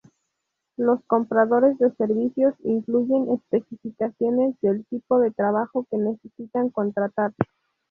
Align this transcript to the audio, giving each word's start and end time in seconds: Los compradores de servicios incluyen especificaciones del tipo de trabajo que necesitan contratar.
Los 0.77 0.99
compradores 1.05 1.77
de 1.77 1.91
servicios 1.91 2.55
incluyen 2.63 3.29
especificaciones 3.33 4.59
del 4.59 4.83
tipo 4.87 5.19
de 5.19 5.29
trabajo 5.29 5.85
que 5.91 5.97
necesitan 5.99 6.69
contratar. 6.71 7.35